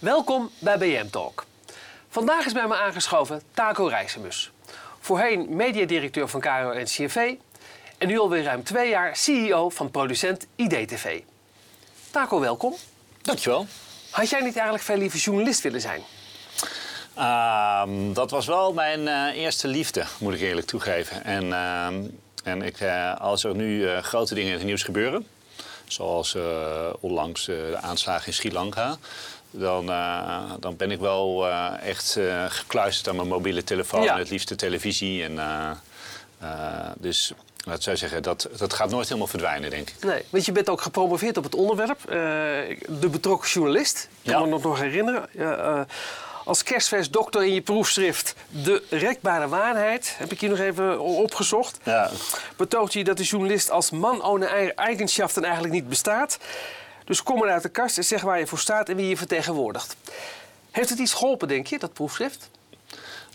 Welkom 0.00 0.50
bij 0.58 0.78
BM 0.78 1.08
Talk. 1.10 1.46
Vandaag 2.08 2.46
is 2.46 2.52
bij 2.52 2.66
me 2.66 2.76
aangeschoven 2.76 3.42
Taco 3.54 3.86
Rijsemus. 3.86 4.50
Voorheen 5.00 5.56
mediadirecteur 5.56 6.28
van 6.28 6.40
KRO 6.40 6.70
en 6.70 6.86
en 7.98 8.08
nu 8.08 8.18
alweer 8.18 8.42
ruim 8.42 8.64
twee 8.64 8.88
jaar 8.88 9.16
CEO 9.16 9.68
van 9.68 9.90
producent 9.90 10.46
IDTV. 10.56 11.20
Taco, 12.10 12.40
welkom. 12.40 12.74
Dankjewel. 13.22 13.66
Had 14.10 14.30
jij 14.30 14.40
niet 14.40 14.54
eigenlijk 14.54 14.84
veel 14.84 14.96
liever 14.96 15.18
journalist 15.18 15.60
willen 15.60 15.80
zijn? 15.80 16.02
Ehm, 17.14 18.12
dat 18.12 18.30
was 18.30 18.46
wel 18.46 18.72
mijn 18.72 19.08
eh, 19.08 19.42
eerste 19.42 19.68
liefde, 19.68 20.04
moet 20.18 20.34
ik 20.34 20.40
eerlijk 20.40 20.66
toegeven. 20.66 21.24
En, 21.24 21.52
ehm, 21.52 22.02
en 22.44 22.62
ik, 22.62 22.80
eh, 22.80 23.20
als 23.20 23.44
er 23.44 23.54
nu 23.54 23.88
eh, 23.88 24.02
grote 24.02 24.34
dingen 24.34 24.50
in 24.50 24.56
het 24.56 24.66
nieuws 24.66 24.82
gebeuren, 24.82 25.26
zoals 25.86 26.36
onlangs 27.00 27.44
de 27.44 27.78
aanslagen 27.80 28.26
in 28.26 28.32
Sri 28.32 28.52
Lanka, 28.52 28.96
dan, 29.50 29.86
dan 30.60 30.76
ben 30.76 30.90
ik 30.90 30.98
wel 30.98 31.48
echt 31.82 32.18
gekluisterd 32.48 33.08
aan 33.08 33.16
mijn 33.16 33.28
mobiele 33.28 33.64
telefoon 33.64 34.08
en 34.08 34.18
het 34.18 34.30
liefst 34.30 34.48
de 34.48 34.56
televisie. 34.56 35.24
En, 35.24 35.38
dus 36.96 37.32
laat 37.64 37.82
zij 37.82 37.96
zeggen, 37.96 38.22
dat, 38.22 38.48
dat 38.56 38.72
gaat 38.72 38.90
nooit 38.90 39.06
helemaal 39.06 39.28
verdwijnen, 39.28 39.70
denk 39.70 39.90
ik. 39.90 40.04
Nee, 40.04 40.22
want 40.30 40.44
je 40.44 40.52
bent 40.52 40.68
ook 40.68 40.80
gepromoveerd 40.80 41.36
op 41.36 41.44
het 41.44 41.54
onderwerp. 41.54 42.00
de 42.88 43.08
betrokken 43.10 43.50
journalist, 43.50 44.08
ik 44.22 44.32
kan 44.32 44.42
me 44.42 44.48
nog, 44.48 44.62
nog 44.62 44.80
herinneren 44.80 45.28
als 46.48 46.62
kerstvers 46.62 47.10
dokter 47.10 47.44
in 47.44 47.54
je 47.54 47.60
proefschrift 47.60 48.34
De 48.48 48.82
rekbare 48.90 49.48
waarheid, 49.48 50.14
heb 50.18 50.32
ik 50.32 50.40
hier 50.40 50.50
nog 50.50 50.58
even 50.58 51.00
opgezocht. 51.00 51.78
Ja. 51.82 52.10
Betoogt 52.56 52.92
je 52.92 53.04
dat 53.04 53.16
de 53.16 53.22
journalist 53.22 53.70
als 53.70 53.90
man 53.90 54.22
ohne 54.22 54.74
eigenschappen 54.74 55.44
eigenlijk 55.44 55.74
niet 55.74 55.88
bestaat. 55.88 56.38
Dus 57.08 57.22
kom 57.22 57.38
maar 57.38 57.50
uit 57.50 57.62
de 57.62 57.68
kast 57.68 57.96
en 57.96 58.04
zeg 58.04 58.22
waar 58.22 58.38
je 58.38 58.46
voor 58.46 58.58
staat 58.58 58.88
en 58.88 58.96
wie 58.96 59.08
je 59.08 59.16
vertegenwoordigt. 59.16 59.96
Heeft 60.70 60.88
het 60.88 60.98
iets 60.98 61.12
geholpen, 61.14 61.48
denk 61.48 61.66
je, 61.66 61.78
dat 61.78 61.92
proefschrift? 61.92 62.50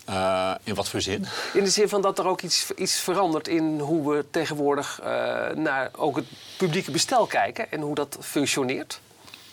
Uh, 0.09 0.55
in 0.63 0.75
wat 0.75 0.89
voor 0.89 1.02
zin? 1.02 1.25
In 1.53 1.63
de 1.63 1.69
zin 1.69 1.89
van 1.89 2.01
dat 2.01 2.19
er 2.19 2.27
ook 2.27 2.41
iets, 2.41 2.71
iets 2.71 2.99
verandert 2.99 3.47
in 3.47 3.79
hoe 3.79 4.11
we 4.11 4.25
tegenwoordig 4.31 4.99
uh, 4.99 5.05
naar 5.49 5.89
ook 5.95 6.16
het 6.16 6.25
publieke 6.57 6.91
bestel 6.91 7.25
kijken 7.25 7.71
en 7.71 7.81
hoe 7.81 7.95
dat 7.95 8.17
functioneert. 8.21 8.99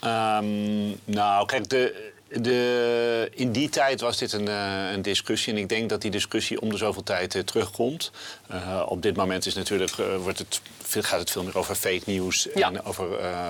Um, 0.04 1.00
nou, 1.04 1.46
kijk, 1.46 1.68
de, 1.68 2.12
de, 2.30 3.30
in 3.34 3.52
die 3.52 3.68
tijd 3.68 4.00
was 4.00 4.18
dit 4.18 4.32
een, 4.32 4.48
uh, 4.48 4.90
een, 4.92 5.02
discussie. 5.02 5.52
En 5.52 5.58
ik 5.58 5.68
denk 5.68 5.88
dat 5.88 6.02
die 6.02 6.10
discussie 6.10 6.60
om 6.60 6.70
de 6.70 6.76
zoveel 6.76 7.02
tijd 7.02 7.34
uh, 7.34 7.42
terugkomt. 7.42 8.10
Uh, 8.50 8.82
op 8.86 9.02
dit 9.02 9.16
moment 9.16 9.46
is 9.46 9.54
natuurlijk, 9.54 9.92
wordt 10.22 10.38
het, 10.38 10.60
gaat 11.06 11.20
het 11.20 11.30
veel 11.30 11.42
meer 11.42 11.58
over 11.58 11.74
fake 11.74 12.02
news. 12.04 12.48
En 12.48 12.84
over 12.84 13.06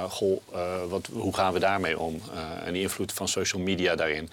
goh, 0.08 0.40
wat, 0.88 1.08
hoe 1.12 1.34
gaan 1.34 1.52
we 1.52 1.58
daarmee 1.58 1.98
om? 1.98 2.22
en 2.64 2.72
die 2.72 2.82
invloed 2.82 3.12
van 3.12 3.28
social 3.28 3.62
media 3.62 3.94
daarin. 3.94 4.30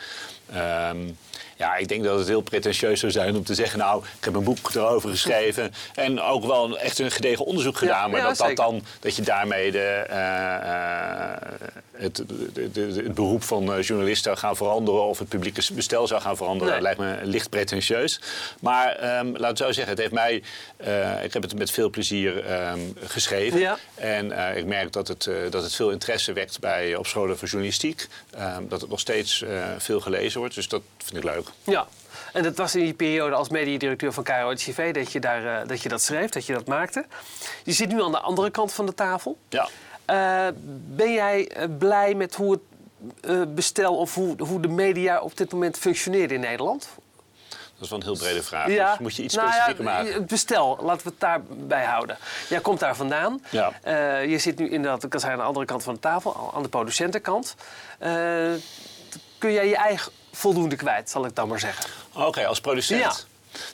Um, 0.56 1.18
ja, 1.58 1.76
ik 1.76 1.88
denk 1.88 2.04
dat 2.04 2.20
het 2.20 2.28
heel 2.28 2.42
pretentieus 2.42 3.00
zou 3.00 3.12
zijn 3.12 3.36
om 3.36 3.44
te 3.44 3.56
zeggen... 3.56 3.80
nou, 3.80 4.04
ik 4.18 4.24
heb 4.24 4.36
een 4.36 4.44
boek 4.44 4.74
erover 4.74 5.10
geschreven... 5.10 5.74
en 5.96 6.22
ook 6.22 6.46
wel 6.46 6.80
echt 6.80 7.00
een 7.00 7.12
gedegen 7.12 7.46
onderzoek 7.46 7.78
gedaan... 7.78 8.12
maar 8.12 8.22
dat, 8.22 8.38
dat, 8.38 8.56
dan, 8.56 8.84
dat 9.00 9.16
je 9.16 9.22
daarmee 9.22 9.72
de, 9.72 10.06
het, 11.98 12.16
de, 12.16 12.72
de, 12.72 12.82
het, 12.82 13.14
beroep 13.14 13.44
van 13.44 13.74
eh, 13.74 13.82
journalist 13.82 14.28
zou 14.38 14.46
gaan 14.46 14.56
veranderen... 14.56 15.04
of 15.04 15.20
het 15.20 15.28
publieke 15.28 15.74
bestel 15.74 16.08
zou 16.08 16.22
gaan 16.22 16.38
veranderen... 16.38 16.74
dat 16.74 16.82
lijkt 16.82 17.00
me 17.00 17.20
licht 17.24 17.50
pretentieus. 17.50 18.22
Maar 18.60 19.20
um, 19.20 19.38
laat 19.38 19.50
het 19.50 19.58
zo 19.58 19.72
zeggen, 19.72 19.90
het 19.90 19.98
heeft 19.98 20.12
mij... 20.12 20.44
Uh, 20.88 21.24
ik 21.24 21.34
heb 21.34 21.42
het 21.42 21.56
met 21.56 21.72
veel 21.72 21.90
plezier 21.90 22.52
um, 22.70 22.94
geschreven. 23.00 23.60
Ja. 23.60 23.78
En 23.96 24.26
uh, 24.26 24.58
ik 24.58 24.66
merk 24.66 24.92
dat 24.92 25.08
het, 25.08 25.30
dat 25.50 25.64
het 25.64 25.76
veel 25.76 25.92
interesse 25.92 26.34
wekt 26.34 26.60
bij, 26.60 26.96
op 26.96 27.08
scholen 27.08 27.38
voor 27.38 27.48
journalistiek. 27.48 28.08
Um, 28.40 28.68
dat 28.68 28.82
het 28.82 28.90
nog 28.90 29.00
steeds 29.00 29.44
veel 29.78 30.00
gelezen 30.00 30.40
wordt, 30.40 30.56
dus 30.56 30.68
dat 30.68 30.82
vind 30.98 31.18
ik 31.18 31.24
leuk. 31.24 31.48
Ja. 31.64 31.88
En 32.34 32.44
dat 32.44 32.58
was 32.58 32.76
in 32.76 32.84
die 32.84 32.94
periode 32.94 33.36
als 33.36 33.50
mediadirecteur 33.50 34.14
van 34.14 34.24
KRO 34.24 34.54
TV 34.54 34.94
dat 34.94 35.12
je, 35.12 35.20
daar, 35.20 35.44
uh, 35.44 35.68
dat 35.68 35.82
je 35.82 35.90
dat 35.90 36.02
schreef, 36.02 36.30
dat 36.30 36.46
je 36.46 36.54
dat 36.54 36.68
maakte. 36.68 37.06
Je 37.64 37.72
zit 37.72 37.90
nu 37.90 38.02
aan 38.02 38.12
de 38.12 38.20
andere 38.20 38.50
kant 38.50 38.74
van 38.74 38.86
de 38.86 38.94
tafel. 38.94 39.38
Ja. 39.50 39.70
Uh, 40.10 40.54
ben 40.96 41.14
jij 41.14 41.48
eh, 41.48 41.68
blij 41.78 42.14
met 42.14 42.36
hoe 42.36 42.52
het 42.52 42.62
bestel 43.48 43.96
of 43.98 44.16
hoe, 44.16 44.36
hoe 44.42 44.62
de 44.62 44.68
media 44.68 45.20
op 45.20 45.38
dit 45.38 45.52
moment 45.52 45.78
functioneert 45.78 46.32
in 46.32 46.40
Nederland? 46.40 46.88
Dat 47.50 47.86
is 47.86 47.90
wel 47.90 48.00
een 48.00 48.06
heel 48.06 48.18
brede 48.18 48.44
vraag. 48.44 48.70
Ja, 48.70 48.90
dus 48.90 49.00
moet 49.00 49.16
je 49.16 49.24
iets 49.24 49.36
nou 49.36 49.48
specifieker 49.48 49.84
ja, 49.84 49.92
maken. 49.92 50.14
Het 50.14 50.28
bestel, 50.28 50.78
laten 50.82 51.04
we 51.04 51.10
het 51.10 51.20
daarbij 51.20 51.86
houden. 51.86 52.18
Jij 52.50 52.60
komt 52.60 52.80
daar 52.80 52.96
vandaan. 52.96 53.44
Ja. 53.50 53.72
Uh, 53.86 54.26
je 54.26 54.38
zit 54.38 54.58
nu 54.58 54.70
inderdaad, 54.70 55.04
ik 55.04 55.10
kan 55.10 55.20
zeggen, 55.20 55.38
aan 55.38 55.44
de 55.44 55.50
andere 55.50 55.66
kant 55.66 55.84
van 55.84 55.94
de 55.94 56.00
tafel, 56.00 56.52
aan 56.56 56.64
de 56.64 56.70
producentenkant. 56.70 57.56
Uh, 58.00 58.10
kun 59.38 59.52
jij 59.52 59.68
je 59.68 59.76
eigen 59.76 60.12
voldoende 60.32 60.76
kwijt, 60.76 61.10
zal 61.10 61.26
ik 61.26 61.36
dan 61.36 61.48
maar 61.48 61.60
zeggen. 61.60 61.90
Oké, 62.14 62.46
als 62.46 62.62
producent. 62.62 63.02
Ja. 63.02 63.14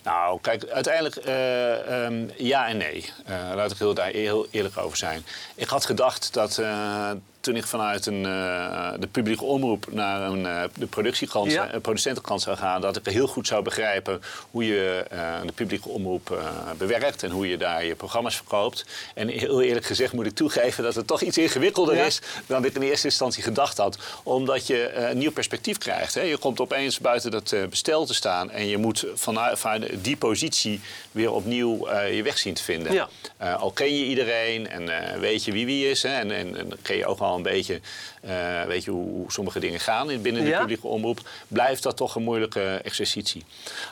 Nou, 0.04 0.40
kijk, 0.42 0.66
uiteindelijk 0.66 1.26
uh, 1.26 2.04
um, 2.04 2.32
ja 2.38 2.68
en 2.68 2.78
nee. 2.78 3.14
Uh, 3.30 3.52
laat 3.56 3.72
ik 3.72 3.78
heel, 3.78 3.94
daar 3.94 4.08
heel 4.08 4.48
eerlijk 4.52 4.78
over 4.78 4.98
zijn. 4.98 5.26
Ik 5.56 5.68
had 5.68 5.86
gedacht 5.86 6.34
dat 6.34 6.58
uh, 6.58 7.12
toen 7.44 7.56
ik 7.56 7.66
vanuit 7.66 8.06
een, 8.06 8.24
uh, 8.24 8.92
de 9.00 9.08
publieke 9.08 9.44
omroep 9.44 9.88
naar 9.92 10.22
een, 10.22 10.40
uh, 10.40 10.64
de 10.76 10.86
productiekant, 10.86 11.52
ja. 11.52 11.74
uh, 11.74 11.82
producentenkant 11.82 12.42
zou 12.42 12.58
gaan, 12.58 12.82
dat 12.82 12.96
ik 12.96 13.06
heel 13.06 13.28
goed 13.28 13.48
zou 13.48 13.64
begrijpen 13.64 14.22
hoe 14.52 14.66
je 14.66 15.06
de 15.46 15.52
publieke 15.52 15.90
omroep 15.90 16.42
bewerkt 16.78 17.24
en 17.24 17.32
hoe 17.32 17.48
je 17.48 17.58
daar 17.58 17.86
je 17.86 17.96
programma's 17.96 18.36
verkoopt. 18.36 18.86
En 19.16 19.28
heel 19.28 19.62
eerlijk 19.62 19.86
gezegd 19.86 20.14
moet 20.14 20.26
ik 20.26 20.36
toegeven 20.36 20.84
dat 20.84 20.96
het 20.96 21.08
toch 21.08 21.22
iets 21.22 21.38
ingewikkelder 21.38 21.96
ja. 21.96 22.06
is 22.06 22.22
dan 22.46 22.66
ik 22.66 22.76
in 22.76 22.82
eerste 22.82 23.08
instantie 23.08 23.44
gedacht 23.44 23.78
had. 23.78 23.98
Omdat 24.24 24.68
je 24.68 24.94
een 24.94 25.18
nieuw 25.18 25.32
perspectief 25.32 25.78
krijgt. 25.78 26.14
Hè. 26.14 26.22
Je 26.22 26.38
komt 26.38 26.60
opeens 26.60 27.00
buiten 27.00 27.32
dat 27.32 27.56
bestel 27.70 28.06
te 28.06 28.14
staan 28.14 28.52
en 28.52 28.68
je 28.68 28.78
moet 28.78 29.06
vanuit, 29.14 29.60
vanuit 29.60 30.04
die 30.04 30.18
positie 30.18 30.82
weer 31.12 31.32
opnieuw 31.32 31.90
je 31.90 32.24
weg 32.24 32.38
zien 32.38 32.54
te 32.54 32.64
vinden. 32.64 32.94
Ja. 32.94 33.10
al 33.54 33.72
ken 33.72 33.98
je 33.98 34.06
iedereen 34.06 34.70
en 34.70 35.20
weet 35.20 35.44
je 35.44 35.52
wie 35.52 35.66
wie 35.66 35.90
is 35.90 36.04
hè, 36.04 36.10
en, 36.10 36.32
en, 36.32 36.58
en 36.58 36.72
ken 36.82 36.98
je 36.98 37.06
ook 37.06 37.20
al 37.20 37.33
een 37.36 37.42
beetje 37.42 37.82
uh, 38.26 38.64
weet 38.64 38.84
je 38.84 38.92
hoe 38.92 39.32
sommige 39.32 39.60
dingen 39.60 39.80
gaan 39.80 40.22
binnen 40.22 40.44
de 40.44 40.50
ja? 40.50 40.60
publieke 40.60 40.88
omroep, 40.88 41.30
blijft 41.48 41.84
dat 41.84 41.98
toch 41.98 42.16
een 42.16 42.24
moeilijke 42.24 42.82
exercitie. 42.84 43.44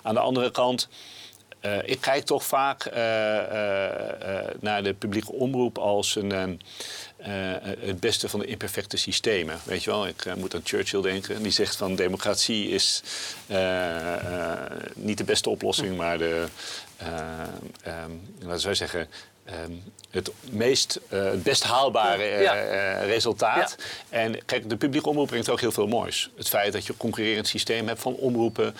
Aan 0.03 0.13
de 0.13 0.19
andere 0.19 0.51
kant. 0.51 0.87
Uh, 1.65 1.77
ik 1.83 2.01
kijk 2.01 2.25
toch 2.25 2.43
vaak 2.43 2.85
uh, 2.85 2.93
naar 4.59 4.83
de 4.83 4.93
publieke 4.93 5.31
omroep 5.31 5.77
als 5.77 6.15
een, 6.15 6.61
het 7.79 7.99
beste 7.99 8.29
van 8.29 8.39
de 8.39 8.45
imperfecte 8.45 8.97
systemen. 8.97 9.59
Weet 9.63 9.83
je 9.83 9.89
wel, 9.89 10.07
ik 10.07 10.35
moet 10.35 10.55
aan 10.55 10.61
Churchill 10.63 11.01
denken. 11.01 11.43
Die 11.43 11.51
zegt 11.51 11.75
van 11.75 11.95
democratie 11.95 12.69
is 12.69 13.03
niet 14.95 15.17
de 15.17 15.23
beste 15.23 15.49
oplossing, 15.49 15.97
maar 15.97 16.17
de, 16.17 16.45
laten 18.39 18.67
we 18.67 18.75
zeggen, 18.75 19.07
Um, 19.45 19.83
het 20.11 20.31
meest, 20.49 20.99
uh, 21.09 21.23
het 21.23 21.43
best 21.43 21.63
haalbare 21.63 22.23
uh, 22.23 22.41
ja. 22.41 22.55
uh, 22.55 23.05
resultaat. 23.05 23.75
Ja. 24.09 24.17
En 24.17 24.45
kijk, 24.45 24.69
de 24.69 24.75
publieke 24.77 25.09
omroep 25.09 25.27
brengt 25.27 25.49
ook 25.49 25.59
heel 25.59 25.71
veel 25.71 25.87
moois. 25.87 26.29
Het 26.37 26.49
feit 26.49 26.73
dat 26.73 26.85
je 26.85 26.91
een 26.91 26.97
concurrerend 26.97 27.47
systeem 27.47 27.87
hebt 27.87 28.01
van 28.01 28.15
omroepen, 28.15 28.75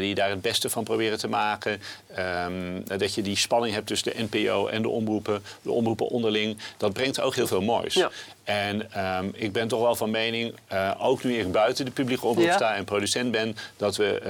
die 0.00 0.14
daar 0.14 0.30
het 0.30 0.40
beste 0.40 0.70
van 0.70 0.84
proberen 0.84 1.18
te 1.18 1.28
maken. 1.28 1.80
Um, 2.18 2.84
dat 2.84 3.14
je 3.14 3.22
die 3.22 3.36
spanning 3.36 3.74
hebt 3.74 3.86
tussen 3.86 4.12
de 4.16 4.22
NPO 4.30 4.66
en 4.66 4.82
de 4.82 4.88
omroepen, 4.88 5.42
de 5.62 5.70
omroepen 5.70 6.08
onderling, 6.08 6.58
dat 6.76 6.92
brengt 6.92 7.20
ook 7.20 7.34
heel 7.34 7.46
veel 7.46 7.62
moois. 7.62 7.94
Ja. 7.94 8.10
En 8.46 9.04
um, 9.06 9.30
ik 9.34 9.52
ben 9.52 9.68
toch 9.68 9.80
wel 9.80 9.94
van 9.96 10.10
mening, 10.10 10.54
ook 10.98 11.24
nu 11.24 11.38
ik 11.38 11.52
buiten 11.52 11.84
de 11.84 11.90
publieke 11.90 12.26
omroep 12.26 12.50
sta 12.50 12.74
en 12.74 12.84
producent 12.84 13.30
ben, 13.30 13.56
dat 13.76 13.96
we, 13.96 14.20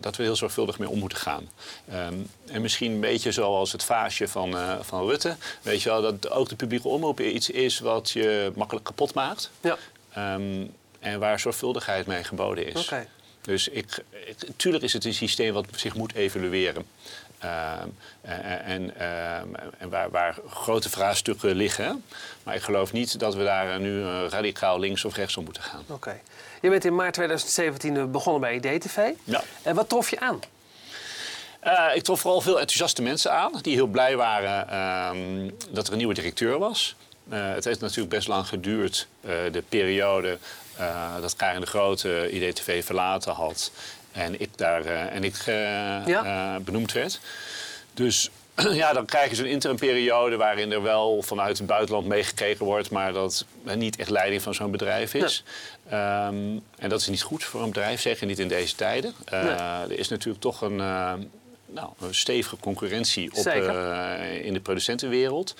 dat 0.00 0.16
we 0.16 0.22
heel 0.22 0.36
zorgvuldig 0.36 0.78
mee 0.78 0.88
om 0.88 0.98
moeten 0.98 1.18
gaan. 1.18 1.48
en 2.46 2.60
misschien 2.60 2.92
een 2.92 3.00
beetje 3.00 3.32
zoals 3.32 3.72
het 3.72 3.84
vaasje 3.84 4.28
van, 4.28 4.56
van 4.80 5.06
Rutte. 5.06 5.36
Weet 5.62 5.82
je 5.82 5.88
wel, 5.88 6.02
dat 6.02 6.30
ook 6.30 6.48
de 6.48 6.56
publieke 6.56 6.88
omroep 6.88 7.20
iets 7.20 7.50
is 7.50 7.78
wat 7.78 8.10
je 8.10 8.52
makkelijk 8.54 8.84
kapot 8.84 9.14
maakt. 9.14 9.50
Ja. 9.60 9.76
Um, 10.34 10.74
en 11.00 11.18
waar 11.18 11.40
zorgvuldigheid 11.40 12.06
mee 12.06 12.24
geboden 12.24 12.66
is. 12.66 12.84
Okay. 12.84 13.08
Dus 13.40 13.68
ik, 13.68 14.04
tuurlijk 14.56 14.84
is 14.84 14.92
het 14.92 15.04
een 15.04 15.14
systeem 15.14 15.52
wat 15.52 15.66
zich 15.76 15.94
moet 15.94 16.14
evalueren. 16.14 16.86
Um, 17.44 17.96
en, 18.64 18.82
um, 18.82 19.54
en 19.78 19.88
waar, 19.88 20.10
waar, 20.10 20.38
grote 20.48 20.90
vraagstukken 20.90 21.54
liggen. 21.54 22.04
Maar 22.42 22.54
ik 22.54 22.62
geloof 22.62 22.92
niet 22.92 23.18
dat 23.18 23.34
we 23.34 23.44
daar 23.44 23.80
nu 23.80 24.00
uh, 24.00 24.24
radicaal 24.28 24.78
links 24.78 25.04
of 25.04 25.16
rechts 25.16 25.36
om 25.36 25.44
moeten 25.44 25.62
gaan. 25.62 25.80
Oké. 25.80 25.92
Okay. 25.92 26.20
Je 26.60 26.70
bent 26.70 26.84
in 26.84 26.94
maart 26.94 27.14
2017 27.14 28.10
begonnen 28.10 28.40
bij 28.40 28.54
IDTV. 28.54 29.10
Ja. 29.24 29.42
En 29.62 29.74
wat 29.74 29.88
trof 29.88 30.10
je 30.10 30.20
aan? 30.20 30.40
Uh, 31.64 31.90
ik 31.94 32.02
trof 32.02 32.20
vooral 32.20 32.40
veel 32.40 32.58
enthousiaste 32.58 33.02
mensen 33.02 33.32
aan 33.32 33.52
die 33.60 33.74
heel 33.74 33.86
blij 33.86 34.16
waren 34.16 34.76
um, 35.16 35.56
dat 35.70 35.86
er 35.86 35.92
een 35.92 35.98
nieuwe 35.98 36.14
directeur 36.14 36.58
was. 36.58 36.96
Uh, 37.32 37.54
het 37.54 37.64
heeft 37.64 37.80
natuurlijk 37.80 38.08
best 38.08 38.28
lang 38.28 38.46
geduurd, 38.46 39.08
de 39.50 39.62
periode 39.68 40.38
dat 41.20 41.36
Karin 41.36 41.60
de 41.60 41.66
Grote 41.66 42.30
IDTV 42.30 42.84
verlaten 42.84 43.32
had 43.32 43.70
en 44.12 44.40
ik 44.40 44.48
daar 44.56 44.84
en 44.86 45.24
ik 45.24 45.36
ja. 46.06 46.60
benoemd 46.60 46.92
werd. 46.92 47.20
Dus 47.94 48.30
ja, 48.82 48.92
dan 48.92 49.04
krijg 49.04 49.30
je 49.30 49.36
zo'n 49.36 49.46
interimperiode 49.46 50.36
waarin 50.36 50.72
er 50.72 50.82
wel 50.82 51.22
vanuit 51.22 51.58
het 51.58 51.66
buitenland 51.66 52.06
meegekeken 52.06 52.64
wordt, 52.64 52.90
maar 52.90 53.12
dat 53.12 53.44
niet 53.74 53.96
echt 53.96 54.10
leiding 54.10 54.42
van 54.42 54.54
zo'n 54.54 54.70
bedrijf 54.70 55.14
is. 55.14 55.44
Ehm, 55.88 56.58
en 56.76 56.88
dat 56.88 57.00
is 57.00 57.08
niet 57.08 57.22
goed 57.22 57.44
voor 57.44 57.62
een 57.62 57.68
bedrijf, 57.68 58.00
zeker 58.00 58.26
niet 58.26 58.38
in 58.38 58.48
deze 58.48 58.74
tijden. 58.74 59.14
Uh, 59.32 59.80
Er 59.80 59.98
is 59.98 60.08
natuurlijk 60.08 60.42
toch 60.42 60.60
een, 60.60 60.78
uh, 60.78 61.12
nou, 61.66 61.88
een 62.00 62.14
stevige 62.14 62.56
concurrentie 62.56 63.30
op, 63.34 63.46
uh, 63.46 64.44
in 64.44 64.52
de 64.52 64.60
producentenwereld. 64.60 65.54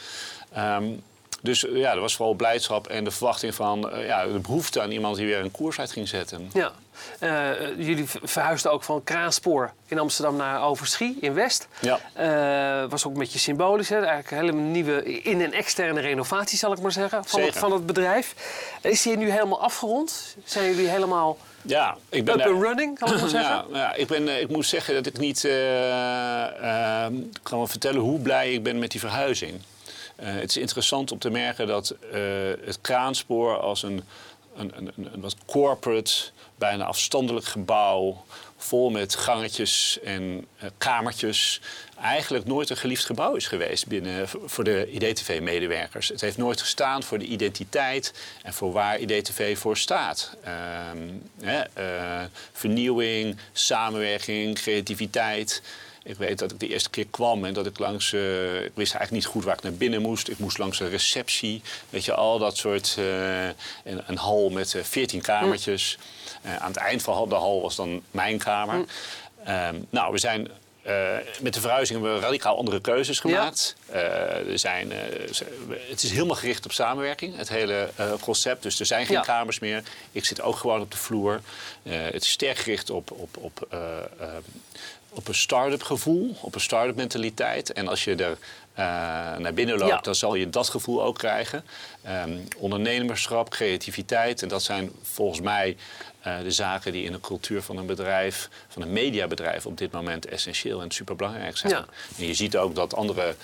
Um, 0.58 1.02
dus 1.42 1.66
ja, 1.72 1.92
er 1.92 2.00
was 2.00 2.16
vooral 2.16 2.34
blijdschap 2.34 2.86
en 2.86 3.04
de 3.04 3.10
verwachting 3.10 3.54
van 3.54 3.90
ja, 3.96 4.26
de 4.26 4.38
behoefte 4.38 4.80
aan 4.80 4.90
iemand 4.90 5.16
die 5.16 5.26
weer 5.26 5.38
een 5.38 5.50
koers 5.50 5.78
uit 5.78 5.92
ging 5.92 6.08
zetten. 6.08 6.50
Ja. 6.52 6.72
Uh, 7.20 7.50
jullie 7.76 8.04
verhuisden 8.22 8.72
ook 8.72 8.82
van 8.82 9.04
Kraanspoor 9.04 9.72
in 9.86 9.98
Amsterdam 9.98 10.36
naar 10.36 10.62
Overschie 10.62 11.16
in 11.20 11.34
West. 11.34 11.68
Ja. 11.80 12.00
Uh, 12.82 12.90
was 12.90 13.06
ook 13.06 13.12
een 13.12 13.18
beetje 13.18 13.38
symbolisch. 13.38 13.88
Hè? 13.88 13.96
Eigenlijk 13.96 14.30
een 14.30 14.36
hele 14.36 14.52
nieuwe 14.52 15.22
in- 15.22 15.40
en 15.40 15.52
externe 15.52 16.00
renovatie, 16.00 16.58
zal 16.58 16.72
ik 16.72 16.80
maar 16.80 16.92
zeggen, 16.92 17.24
van, 17.24 17.40
het, 17.40 17.58
van 17.58 17.72
het 17.72 17.86
bedrijf. 17.86 18.34
Is 18.80 19.02
die 19.02 19.16
nu 19.16 19.30
helemaal 19.30 19.60
afgerond? 19.60 20.36
Zijn 20.44 20.68
jullie 20.68 20.88
helemaal 20.88 21.38
ja, 21.62 21.96
ik 22.08 22.24
ben 22.24 22.40
up 22.40 22.46
and 22.46 22.62
running, 22.62 22.98
kan 22.98 23.12
ik 23.12 23.20
maar 23.20 23.28
zeggen? 23.38 23.64
Ja, 23.70 23.78
ja 23.78 23.94
ik, 23.94 24.06
ben, 24.06 24.40
ik 24.40 24.48
moet 24.48 24.66
zeggen 24.66 24.94
dat 24.94 25.06
ik 25.06 25.18
niet 25.18 25.44
uh, 25.44 27.06
kan 27.42 27.68
vertellen 27.68 28.00
hoe 28.00 28.18
blij 28.20 28.52
ik 28.52 28.62
ben 28.62 28.78
met 28.78 28.90
die 28.90 29.00
verhuizing. 29.00 29.60
het 30.16 30.50
is 30.50 30.56
interessant 30.56 31.12
om 31.12 31.18
te 31.18 31.30
merken 31.30 31.66
dat 31.66 31.94
het 32.64 32.78
kraanspoor 32.80 33.58
als 33.58 33.82
een, 33.82 34.02
een, 34.56 34.72
een, 34.76 34.92
een 35.12 35.20
wat 35.20 35.36
corporate 35.46 36.12
bijna 36.56 36.84
afstandelijk 36.84 37.46
gebouw, 37.46 38.24
vol 38.56 38.90
met 38.90 39.14
gangetjes 39.14 39.98
en 40.04 40.22
uh, 40.62 40.70
kamertjes. 40.78 41.60
Eigenlijk 42.02 42.44
nooit 42.44 42.70
een 42.70 42.76
geliefd 42.76 43.04
gebouw 43.04 43.34
is 43.34 43.46
geweest 43.46 43.86
binnen, 43.86 44.28
voor 44.28 44.64
de 44.64 44.90
IDTV-medewerkers. 44.90 46.08
Het 46.08 46.20
heeft 46.20 46.36
nooit 46.36 46.60
gestaan 46.60 47.02
voor 47.02 47.18
de 47.18 47.24
identiteit 47.24 48.14
en 48.42 48.54
voor 48.54 48.72
waar 48.72 48.98
IDTV 48.98 49.58
voor 49.58 49.76
staat. 49.76 50.36
Uh, 51.42 51.50
uh, 51.78 52.20
vernieuwing, 52.52 53.36
samenwerking, 53.52 54.54
creativiteit. 54.54 55.62
Ik 56.02 56.16
weet 56.16 56.38
dat 56.38 56.50
ik 56.52 56.60
de 56.60 56.68
eerste 56.68 56.90
keer 56.90 57.06
kwam 57.10 57.44
en 57.44 57.54
dat 57.54 57.66
ik 57.66 57.78
langs... 57.78 58.12
Uh, 58.12 58.54
ik 58.54 58.72
wist 58.74 58.94
eigenlijk 58.94 59.10
niet 59.10 59.32
goed 59.32 59.44
waar 59.44 59.56
ik 59.56 59.62
naar 59.62 59.74
binnen 59.74 60.02
moest. 60.02 60.28
Ik 60.28 60.38
moest 60.38 60.58
langs 60.58 60.80
een 60.80 60.90
receptie. 60.90 61.62
Weet 61.90 62.04
je, 62.04 62.14
al 62.14 62.38
dat 62.38 62.56
soort... 62.56 62.96
Uh, 62.98 63.46
een, 63.46 64.02
een, 64.06 64.16
hal 64.16 64.50
met 64.50 64.76
veertien 64.82 65.22
kamertjes. 65.22 65.98
Uh, 66.46 66.56
aan 66.56 66.68
het 66.68 66.76
eind 66.76 67.02
van 67.02 67.28
de 67.28 67.34
hal 67.34 67.62
was 67.62 67.76
dan 67.76 68.02
mijn 68.10 68.38
kamer. 68.38 68.76
Mm. 68.76 68.86
Um, 69.48 69.86
nou, 69.90 70.12
we 70.12 70.18
zijn 70.18 70.48
uh, 70.86 71.16
met 71.40 71.54
de 71.54 71.60
verhuizing 71.60 72.00
hebben 72.00 72.18
we 72.18 72.24
radicaal 72.24 72.56
andere 72.56 72.80
keuzes 72.80 73.20
gemaakt. 73.20 73.76
Ja. 73.88 73.94
Uh, 73.94 74.50
er 74.52 74.58
zijn, 74.58 74.92
uh, 74.92 74.98
het 75.88 76.02
is 76.02 76.10
helemaal 76.10 76.36
gericht 76.36 76.64
op 76.64 76.72
samenwerking, 76.72 77.36
het 77.36 77.48
hele 77.48 77.90
concept. 78.20 78.62
Dus 78.62 78.80
er 78.80 78.86
zijn 78.86 79.06
geen 79.06 79.16
ja. 79.16 79.22
kamers 79.22 79.58
meer. 79.58 79.82
Ik 80.12 80.24
zit 80.24 80.40
ook 80.40 80.56
gewoon 80.56 80.80
op 80.80 80.90
de 80.90 80.96
vloer. 80.96 81.40
het 81.82 82.22
is 82.22 82.30
sterk 82.30 82.56
gericht 82.56 82.90
op, 82.90 83.10
op, 83.10 83.36
op, 83.36 83.68
op 85.14 85.28
een 85.28 85.34
start-up 85.34 85.82
gevoel, 85.82 86.36
op 86.40 86.54
een 86.54 86.60
start-up 86.60 86.96
mentaliteit. 86.96 87.72
En 87.72 87.88
als 87.88 88.04
je 88.04 88.14
er 88.14 88.38
naar 89.38 89.54
binnen 89.54 89.78
loopt, 89.78 89.90
ja. 89.90 90.00
dan 90.00 90.14
zal 90.14 90.34
je 90.34 90.50
dat 90.50 90.68
gevoel 90.68 91.02
ook 91.02 91.18
krijgen. 91.18 91.64
Um, 92.26 92.48
ondernemerschap, 92.56 93.50
creativiteit. 93.50 94.42
En 94.42 94.48
dat 94.48 94.62
zijn 94.62 94.90
volgens 95.02 95.40
mij 95.40 95.76
uh, 96.26 96.40
de 96.42 96.50
zaken 96.50 96.92
die 96.92 97.04
in 97.04 97.12
de 97.12 97.20
cultuur 97.20 97.62
van 97.62 97.76
een 97.76 97.86
bedrijf, 97.86 98.48
van 98.68 98.82
een 98.82 98.92
mediabedrijf 98.92 99.66
op 99.66 99.78
dit 99.78 99.92
moment 99.92 100.26
essentieel 100.26 100.82
en 100.82 100.90
superbelangrijk 100.90 101.56
zijn. 101.56 101.72
Ja. 101.72 101.86
En 102.18 102.26
je 102.26 102.34
ziet 102.34 102.56
ook 102.56 102.74
dat 102.74 102.94
andere 102.94 103.34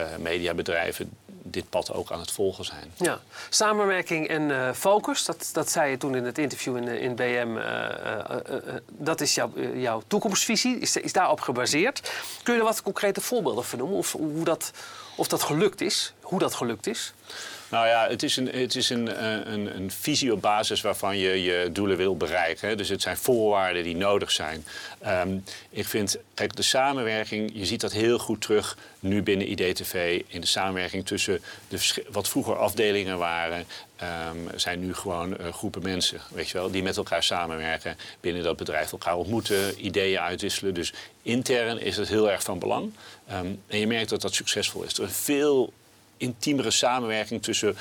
uh, 0.00 0.06
mediabedrijven 0.18 1.10
dit 1.42 1.68
pad 1.68 1.92
ook 1.92 2.10
aan 2.10 2.20
het 2.20 2.30
volgen 2.30 2.64
zijn. 2.64 2.92
Ja. 2.96 3.20
Samenwerking 3.48 4.28
en 4.28 4.42
uh, 4.42 4.72
focus, 4.72 5.24
dat, 5.24 5.50
dat 5.52 5.70
zei 5.70 5.90
je 5.90 5.96
toen 5.96 6.14
in 6.14 6.24
het 6.24 6.38
interview 6.38 6.76
in, 6.76 6.88
in 6.88 7.14
BM. 7.14 7.58
dat 8.88 9.20
is 9.20 9.34
jouw, 9.34 9.50
jouw 9.74 10.02
toekomstvisie, 10.06 10.78
is, 10.78 10.96
is 10.96 11.12
daarop 11.12 11.40
gebaseerd. 11.40 12.10
Kun 12.42 12.54
je 12.54 12.60
er 12.60 12.66
wat 12.66 12.82
concrete 12.82 13.20
voorbeelden 13.20 13.64
van 13.64 13.78
noemen? 13.78 13.98
Of, 13.98 14.12
hoe 14.12 14.44
dat, 14.44 14.72
of 15.16 15.28
dat 15.28 15.42
gelukt 15.42 15.80
is, 15.80 16.14
hoe 16.20 16.38
dat 16.38 16.54
gelukt 16.54 16.86
is? 16.86 17.12
Nou 17.72 17.86
ja, 17.86 18.08
het 18.08 18.22
is, 18.22 18.36
een, 18.36 18.48
het 18.48 18.76
is 18.76 18.90
een, 18.90 19.24
een, 19.52 19.76
een, 19.76 19.90
visie 19.90 20.32
op 20.32 20.40
basis 20.40 20.80
waarvan 20.80 21.18
je 21.18 21.42
je 21.42 21.68
doelen 21.72 21.96
wil 21.96 22.16
bereiken. 22.16 22.76
Dus 22.76 22.88
het 22.88 23.02
zijn 23.02 23.16
voorwaarden 23.16 23.82
die 23.82 23.96
nodig 23.96 24.30
zijn. 24.30 24.64
Um, 25.06 25.44
ik 25.70 25.86
vind, 25.86 26.16
kijk, 26.34 26.56
de 26.56 26.62
samenwerking, 26.62 27.50
je 27.54 27.66
ziet 27.66 27.80
dat 27.80 27.92
heel 27.92 28.18
goed 28.18 28.40
terug 28.40 28.76
nu 29.00 29.22
binnen 29.22 29.50
IDTV. 29.50 30.22
In 30.26 30.40
de 30.40 30.46
samenwerking 30.46 31.06
tussen 31.06 31.40
de, 31.68 32.04
wat 32.10 32.28
vroeger 32.28 32.56
afdelingen 32.56 33.18
waren, 33.18 33.66
um, 34.02 34.48
zijn 34.54 34.80
nu 34.80 34.94
gewoon 34.94 35.30
uh, 35.40 35.52
groepen 35.52 35.82
mensen, 35.82 36.20
weet 36.30 36.48
je 36.48 36.58
wel, 36.58 36.70
die 36.70 36.82
met 36.82 36.96
elkaar 36.96 37.22
samenwerken, 37.22 37.96
binnen 38.20 38.42
dat 38.42 38.56
bedrijf 38.56 38.92
elkaar 38.92 39.16
ontmoeten, 39.16 39.86
ideeën 39.86 40.20
uitwisselen. 40.20 40.74
Dus 40.74 40.92
intern 41.22 41.80
is 41.80 41.96
het 41.96 42.08
heel 42.08 42.30
erg 42.30 42.42
van 42.42 42.58
belang. 42.58 42.92
Um, 43.32 43.62
en 43.66 43.78
je 43.78 43.86
merkt 43.86 44.10
dat 44.10 44.20
dat 44.20 44.34
succesvol 44.34 44.82
is. 44.82 44.98
Er 44.98 45.04
is 45.04 45.16
veel 45.16 45.72
intiemere 46.22 46.70
samenwerking 46.70 47.42
tussen 47.42 47.76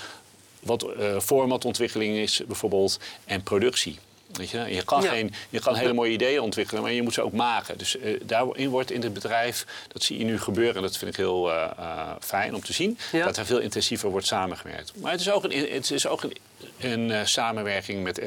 wat 0.59 0.87
uh, 0.99 1.19
formatontwikkeling 1.19 2.17
is 2.17 2.41
bijvoorbeeld 2.47 2.99
en 3.25 3.43
productie. 3.43 3.99
Weet 4.31 4.49
je? 4.49 4.57
Je, 4.57 4.83
kan 4.83 5.01
ja. 5.01 5.09
geen, 5.09 5.33
je 5.49 5.59
kan 5.59 5.75
hele 5.75 5.93
mooie 5.93 6.11
ideeën 6.11 6.41
ontwikkelen, 6.41 6.81
maar 6.81 6.91
je 6.91 7.01
moet 7.01 7.13
ze 7.13 7.21
ook 7.21 7.33
maken. 7.33 7.77
Dus 7.77 7.95
uh, 7.95 8.19
daarin 8.23 8.69
wordt 8.69 8.91
in 8.91 9.01
het 9.01 9.13
bedrijf, 9.13 9.65
dat 9.87 10.03
zie 10.03 10.17
je 10.17 10.23
nu 10.23 10.39
gebeuren... 10.39 10.75
en 10.75 10.81
dat 10.81 10.97
vind 10.97 11.11
ik 11.11 11.17
heel 11.17 11.49
uh, 11.49 11.69
uh, 11.79 12.11
fijn 12.19 12.55
om 12.55 12.61
te 12.61 12.73
zien... 12.73 12.97
Ja. 13.11 13.25
dat 13.25 13.37
er 13.37 13.45
veel 13.45 13.59
intensiever 13.59 14.09
wordt 14.09 14.27
samengewerkt. 14.27 14.91
Maar 14.95 15.11
het 15.11 15.21
is 15.21 15.31
ook 15.31 15.43
een, 15.43 15.67
het 15.71 15.91
is 15.91 16.07
ook 16.07 16.23
een, 16.23 16.37
een 16.79 17.27
samenwerking 17.27 18.03
met 18.03 18.21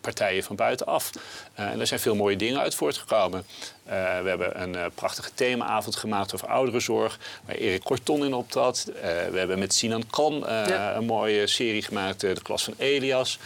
partijen 0.00 0.42
van 0.42 0.56
buitenaf. 0.56 1.10
en 1.54 1.80
er 1.80 1.86
zijn 1.86 2.00
veel 2.00 2.14
mooie 2.14 2.36
dingen 2.36 2.60
uit 2.60 2.74
voortgekomen. 2.74 3.44
we 3.84 4.24
hebben 4.24 4.62
een 4.62 4.92
prachtige 4.94 5.30
themaavond 5.34 5.96
gemaakt 5.96 6.34
over 6.34 6.48
ouderenzorg... 6.48 7.18
waar 7.46 7.56
Erik 7.56 7.84
Korton 7.84 8.24
in 8.24 8.34
optrad. 8.34 8.84
we 9.30 9.38
hebben 9.38 9.58
met 9.58 9.74
Sinan 9.74 10.04
Kan 10.10 10.44
ja. 10.46 10.94
een 10.94 11.06
mooie 11.06 11.46
serie 11.46 11.82
gemaakt, 11.82 12.20
De 12.20 12.42
Klas 12.42 12.64
van 12.64 12.74
Elias... 12.76 13.38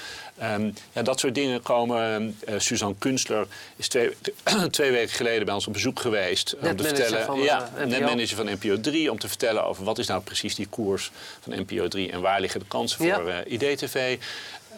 Um, 0.43 0.75
ja, 0.93 1.03
dat 1.03 1.21
soort 1.21 1.35
dingen 1.35 1.62
komen. 1.62 2.39
Suzanne 2.56 2.95
Kunstler 2.99 3.47
is 3.77 3.89
twee, 3.89 4.11
twee 4.71 4.91
weken 4.91 5.15
geleden 5.15 5.45
bij 5.45 5.55
ons 5.55 5.67
op 5.67 5.73
bezoek 5.73 6.01
geweest. 6.01 6.56
Net 6.61 6.71
om 6.71 6.77
te 6.77 6.85
vertellen, 6.85 7.25
van, 7.25 7.41
ja, 7.41 7.71
netmanager 7.87 8.37
van 8.37 8.47
NPO 8.47 8.81
3. 8.81 9.11
Om 9.11 9.19
te 9.19 9.29
vertellen 9.29 9.65
over 9.65 9.85
wat 9.85 9.99
is 9.99 10.06
nou 10.06 10.23
precies 10.23 10.55
die 10.55 10.67
koers 10.67 11.11
van 11.41 11.61
NPO 11.61 11.89
3 11.89 12.11
en 12.11 12.20
waar 12.20 12.41
liggen 12.41 12.61
de 12.61 12.67
kansen 12.67 13.05
ja. 13.05 13.15
voor 13.15 13.29
uh, 13.29 13.37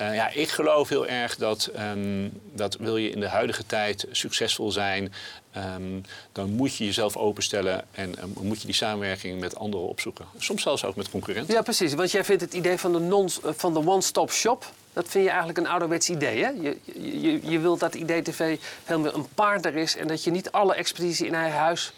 Uh, 0.01 0.15
ja, 0.15 0.29
ik 0.29 0.49
geloof 0.49 0.89
heel 0.89 1.07
erg 1.07 1.37
dat, 1.37 1.71
um, 1.79 2.41
dat 2.53 2.77
wil 2.77 2.97
je 2.97 3.11
in 3.11 3.21
de 3.21 3.29
huidige 3.29 3.67
tijd 3.67 4.07
succesvol 4.11 4.71
zijn, 4.73 5.13
um, 5.57 6.03
dan 6.33 6.51
moet 6.51 6.77
je 6.77 6.85
jezelf 6.85 7.17
openstellen 7.17 7.85
en 7.93 8.23
um, 8.23 8.33
moet 8.41 8.61
je 8.61 8.67
die 8.67 8.75
samenwerking 8.75 9.41
met 9.41 9.57
anderen 9.57 9.89
opzoeken. 9.89 10.25
Soms 10.39 10.63
zelfs 10.63 10.85
ook 10.85 10.97
met 10.97 11.11
concurrenten. 11.11 11.55
Ja, 11.55 11.63
precies. 11.63 11.95
Want 11.95 12.11
jij 12.11 12.25
vindt 12.25 12.43
het 12.43 12.55
idee 12.55 12.79
van 12.79 12.93
de, 12.93 12.99
non, 12.99 13.31
van 13.43 13.73
de 13.73 13.87
one-stop 13.87 14.33
shop, 14.33 14.73
dat 14.93 15.09
vind 15.09 15.25
je 15.25 15.31
eigenlijk 15.31 15.59
een 15.59 15.67
ouderwets 15.67 16.11
idee. 16.11 16.45
Hè? 16.45 16.49
Je, 16.49 16.77
je, 17.21 17.51
je 17.51 17.59
wilt 17.59 17.81
dat 17.81 17.95
IDTV 17.95 18.59
veel 18.85 18.99
meer 18.99 19.15
een 19.15 19.29
partner 19.35 19.77
is 19.77 19.97
en 19.97 20.09
dat 20.09 20.25
je 20.25 20.31
niet 20.31 20.51
alle 20.51 20.75
expertise 20.75 21.27
in 21.27 21.35
eigen 21.35 21.59
huis 21.59 21.93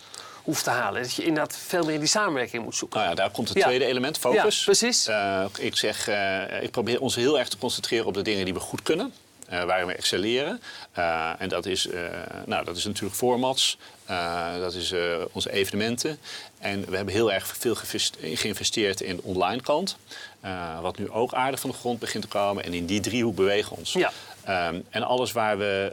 hoeft 0.48 0.64
te 0.64 0.70
halen. 0.70 1.02
Dat 1.02 1.14
je 1.14 1.24
inderdaad 1.24 1.56
veel 1.56 1.84
meer 1.84 1.94
in 1.94 2.00
die 2.00 2.08
samenwerking 2.08 2.64
moet 2.64 2.76
zoeken. 2.76 2.98
Nou 2.98 3.10
ja, 3.10 3.16
daar 3.16 3.30
komt 3.30 3.48
het 3.48 3.58
ja. 3.58 3.64
tweede 3.64 3.84
element, 3.84 4.18
focus. 4.18 4.58
Ja, 4.58 4.64
precies. 4.64 5.08
Uh, 5.08 5.44
ik 5.58 5.76
zeg, 5.76 6.08
uh, 6.08 6.62
ik 6.62 6.70
probeer 6.70 7.00
ons 7.00 7.14
heel 7.14 7.38
erg 7.38 7.48
te 7.48 7.58
concentreren 7.58 8.06
op 8.06 8.14
de 8.14 8.22
dingen 8.22 8.44
die 8.44 8.54
we 8.54 8.60
goed 8.60 8.82
kunnen. 8.82 9.12
Uh, 9.52 9.64
waarin 9.64 9.86
we 9.86 9.92
excelleren. 9.92 10.60
En 11.38 11.48
dat 11.48 11.66
is, 11.66 11.88
nou, 12.46 12.64
dat 12.64 12.76
is 12.76 12.84
natuurlijk 12.84 13.16
formats, 13.16 13.78
dat 14.60 14.74
is 14.74 14.94
onze 15.32 15.52
evenementen. 15.52 16.18
En 16.58 16.90
we 16.90 16.96
hebben 16.96 17.14
heel 17.14 17.32
erg 17.32 17.56
veel 17.58 17.74
geïnvesteerd 18.34 19.00
in 19.00 19.16
de 19.16 19.22
online 19.22 19.62
kant. 19.62 19.96
wat 20.82 20.98
nu 20.98 21.10
ook 21.10 21.32
aardig 21.32 21.60
van 21.60 21.70
de 21.70 21.76
grond 21.76 21.98
begint 21.98 22.22
te 22.22 22.28
komen. 22.28 22.64
En 22.64 22.74
in 22.74 22.86
die 22.86 23.00
driehoek 23.00 23.34
bewegen 23.34 23.72
we 23.72 23.78
ons. 23.78 23.92
Ja. 23.92 24.12
Um, 24.48 24.84
en 24.90 25.02
alles 25.02 25.32
waar 25.32 25.58
we, 25.58 25.92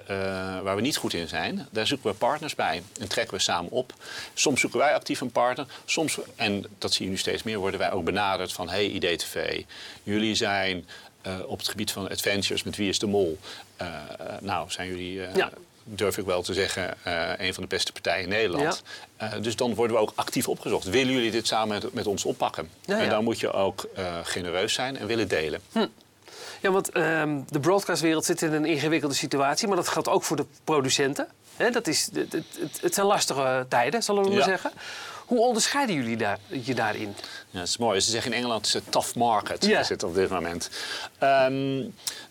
waar 0.64 0.76
we 0.76 0.82
niet 0.82 0.98
goed 0.98 1.14
in 1.14 1.28
zijn, 1.28 1.68
daar 1.72 1.88
zoeken 1.88 2.10
we 2.10 2.16
partners 2.16 2.56
bij. 2.56 2.84
En 3.00 3.08
trekken 3.08 3.38
we 3.38 3.42
samen 3.42 3.72
op. 3.72 3.94
Soms 4.34 4.62
zoeken 4.62 4.80
wij 4.80 4.94
actief 4.94 5.22
een 5.22 5.32
partner. 5.32 5.66
Soms, 5.86 6.18
en 6.36 6.66
dat 6.78 6.94
zie 6.94 7.06
je 7.06 7.12
nu 7.12 7.18
steeds 7.18 7.44
meer, 7.44 7.58
worden 7.58 7.80
wij 7.80 7.92
ook 7.92 8.04
benaderd 8.04 8.54
van... 8.54 8.70
hey, 8.70 8.86
IDTV, 8.86 9.64
jullie 10.04 10.36
zijn... 10.36 10.88
Uh, 11.28 11.34
op 11.48 11.58
het 11.58 11.68
gebied 11.68 11.92
van 11.92 12.10
adventures 12.10 12.64
met 12.64 12.76
Wie 12.76 12.90
is 12.90 13.00
de 13.00 13.08
Mol. 13.08 13.40
Uh, 13.82 13.88
nou, 14.42 14.72
zijn 14.72 14.88
jullie, 14.88 15.16
uh, 15.16 15.36
ja. 15.36 15.50
durf 15.84 16.18
ik 16.18 16.26
wel 16.26 16.42
te 16.42 16.54
zeggen, 16.54 16.98
een 17.38 17.54
van 17.54 17.64
de 17.64 17.70
beste 17.70 17.92
partijen 17.92 18.24
in 18.24 18.30
Nederland. 18.30 18.84
Ja. 19.20 19.40
dus 19.40 19.56
dan 19.56 19.76
worden 19.76 19.96
we 19.96 20.02
ook 20.02 20.12
actief 20.16 20.48
opgezocht. 20.48 20.90
Willen 20.90 21.14
jullie 21.14 21.32
dit 21.32 21.48
samen 21.48 21.68
met, 21.68 21.94
met 21.94 22.08
ons 22.08 22.26
oppakken? 22.26 22.70
Ja, 22.86 23.00
en 23.00 23.10
dan 23.10 23.24
moet 23.24 23.40
je 23.40 23.52
ook 23.52 23.88
genereus 24.24 24.74
zijn 24.74 24.98
en 24.98 25.08
willen 25.08 25.28
delen. 25.28 25.62
Hm. 25.72 25.86
Ja, 26.62 26.72
want 26.72 26.98
um, 26.98 27.46
de 27.50 27.60
broadcastwereld 27.60 28.26
zit 28.26 28.42
in 28.42 28.54
een 28.54 28.66
ingewikkelde 28.66 29.16
situatie, 29.16 29.68
maar 29.68 29.78
dat 29.78 29.88
geldt 29.88 30.08
ook 30.08 30.24
voor 30.24 30.38
de 30.38 30.46
producenten. 30.64 31.28
He, 31.56 31.70
dat 31.70 31.88
is, 31.88 32.10
het, 32.14 32.32
het, 32.32 32.46
het, 32.82 32.94
zijn 32.94 33.06
lastige 33.06 33.66
tijden, 33.70 34.04
zullen 34.04 34.24
we 34.24 34.30
maar 34.30 34.44
zeggen. 34.44 34.72
Hoe 35.26 35.40
onderscheiden 35.40 35.96
jullie 35.96 36.18
daar, 36.18 36.40
je 36.48 36.76
daarin? 36.76 37.16
Ja, 37.50 37.60
dat 37.60 37.68
is 37.68 37.78
mooi. 37.78 38.02
Ze 38.02 38.10
zeggen 38.12 38.32
in 38.32 38.38
Engeland 38.38 38.74
het 38.74 38.92
tough 38.92 39.16
market 39.16 39.66
Ja. 39.66 39.80
is 39.80 39.90
het 39.90 40.04
op 40.04 40.16
dit 40.16 40.30
moment. 40.30 40.70
Ehm, 41.18 41.76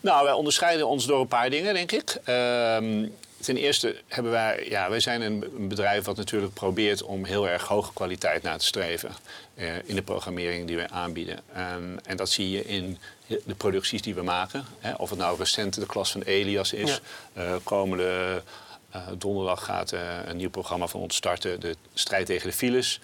nou, 0.00 0.24
wij 0.24 0.32
onderscheiden 0.32 0.86
ons 0.86 1.06
door 1.06 1.20
een 1.20 1.28
paar 1.28 1.50
dingen, 1.50 1.74
denk 1.74 1.92
ik. 1.92 2.18
Ehm, 2.24 3.08
ten 3.44 3.56
eerste 3.56 3.96
hebben 4.08 4.32
wij, 4.32 4.66
ja, 4.68 4.90
wij 4.90 5.00
zijn 5.00 5.22
een 5.22 5.68
bedrijf 5.68 6.04
wat 6.04 6.16
natuurlijk 6.16 6.54
probeert 6.54 7.02
om 7.02 7.24
heel 7.24 7.48
erg 7.48 7.62
hoge 7.62 7.92
kwaliteit 7.92 8.42
na 8.42 8.56
te 8.56 8.64
streven 8.64 9.10
eh, 9.54 9.66
in 9.84 9.94
de 9.94 10.02
programmering 10.02 10.66
die 10.66 10.76
wij 10.76 10.88
aanbieden. 10.88 11.40
Ehm, 11.54 11.96
en 12.04 12.16
dat 12.16 12.30
zie 12.30 12.50
je 12.50 12.64
in 12.64 12.98
de 13.26 13.54
producties 13.56 14.02
die 14.02 14.14
we 14.14 14.22
maken. 14.22 14.64
Hè. 14.78 14.92
Of 14.92 15.10
het 15.10 15.18
nou 15.18 15.38
recent 15.38 15.74
de 15.74 15.86
klas 15.86 16.12
van 16.12 16.22
Elias 16.22 16.72
is. 16.72 17.00
Eh, 17.32 17.54
komende 17.62 18.42
eh, 18.90 19.00
donderdag 19.18 19.64
gaat 19.64 19.92
een 20.24 20.36
nieuw 20.36 20.50
programma 20.50 20.86
van 20.86 21.00
ons 21.00 21.16
starten, 21.16 21.60
de 21.60 21.76
strijd 21.94 22.26
tegen 22.26 22.48
de 22.48 22.56
files. 22.56 23.00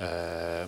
Eh, 0.00 0.06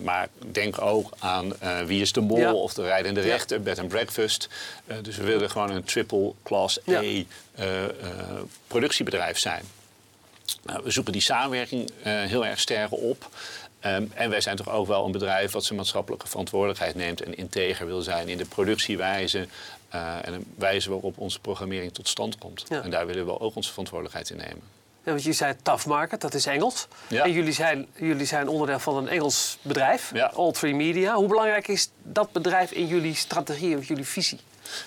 maar 0.01 0.27
denk 0.51 0.81
ook 0.81 1.13
aan 1.19 1.59
eh, 1.59 1.81
Wie 1.81 2.01
is 2.01 2.11
de 2.11 2.21
Mol 2.21 2.37
Ja. 2.37 2.53
of 2.53 2.73
De 2.73 2.81
Rijdende 2.81 3.21
Ja. 3.21 3.25
Rechter, 3.25 3.61
Bed 3.61 3.79
and 3.79 3.87
Breakfast. 3.87 4.49
Eh, 4.85 4.97
dus 5.01 5.17
we 5.17 5.23
willen 5.23 5.49
gewoon 5.49 5.69
een 5.69 5.83
triple 5.83 6.33
class 6.43 6.79
Ja. 6.83 7.01
A 7.59 7.83
productiebedrijf 8.67 9.37
zijn. 9.37 9.63
Nou, 10.63 10.83
we 10.83 10.91
zoeken 10.91 11.13
die 11.13 11.21
samenwerking 11.21 11.89
heel 12.03 12.45
erg 12.45 12.59
sterk 12.59 12.91
op. 12.91 13.29
Ehm, 13.79 14.05
en 14.13 14.29
wij 14.29 14.41
zijn 14.41 14.55
toch 14.55 14.69
ook 14.69 14.87
wel 14.87 15.05
een 15.05 15.11
bedrijf 15.11 15.51
wat 15.51 15.63
zijn 15.63 15.77
maatschappelijke 15.77 16.27
verantwoordelijkheid 16.27 16.95
neemt 16.95 17.21
en 17.21 17.37
integer 17.37 17.85
wil 17.85 18.01
zijn 18.01 18.29
in 18.29 18.37
de 18.37 18.45
productiewijze 18.45 19.47
en 19.89 20.33
de 20.33 20.41
wijze 20.55 20.89
waarop 20.89 21.17
onze 21.17 21.39
programmering 21.39 21.93
tot 21.93 22.07
stand 22.07 22.37
komt. 22.37 22.65
En 22.69 22.89
daar 22.89 23.05
willen 23.05 23.25
we 23.25 23.39
ook 23.39 23.55
onze 23.55 23.69
verantwoordelijkheid 23.69 24.29
in 24.29 24.37
nemen. 24.37 24.82
Want 25.03 25.23
je 25.23 25.33
zei 25.33 25.53
tough 25.63 25.85
market, 25.85 26.21
dat 26.21 26.33
is 26.33 26.45
Engels. 26.45 26.87
Ja. 27.07 27.23
En 27.23 27.31
jullie 27.31 27.53
zijn, 27.53 27.87
jullie 27.95 28.25
zijn 28.25 28.47
onderdeel 28.47 28.79
van 28.79 28.97
een 28.97 29.07
Engels 29.07 29.57
bedrijf, 29.61 30.11
Ja. 30.13 30.25
All 30.35 30.51
Three 30.51 30.75
Media. 30.75 31.15
Hoe 31.15 31.27
belangrijk 31.27 31.67
is 31.67 31.89
dat 32.03 32.31
bedrijf 32.31 32.71
in 32.71 32.87
jullie 32.87 33.15
strategie 33.15 33.77
of 33.77 33.87
jullie 33.87 34.05
visie? 34.05 34.39